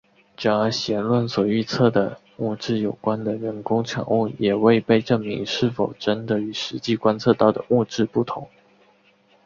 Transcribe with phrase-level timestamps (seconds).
[0.41, 8.49] 然而弦论所预测的物质有关的人工产物也未被证明是否真的与实际观测到的物质不相同。